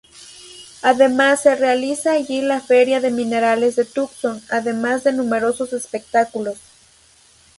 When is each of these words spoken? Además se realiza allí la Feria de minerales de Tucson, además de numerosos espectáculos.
Además 0.81 1.43
se 1.43 1.55
realiza 1.55 2.13
allí 2.13 2.41
la 2.41 2.59
Feria 2.59 2.99
de 3.01 3.11
minerales 3.11 3.75
de 3.75 3.85
Tucson, 3.85 4.41
además 4.49 5.03
de 5.03 5.13
numerosos 5.13 5.73
espectáculos. 5.73 6.57